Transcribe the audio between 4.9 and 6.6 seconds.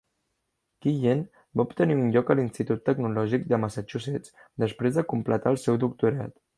de completar el seu doctorat.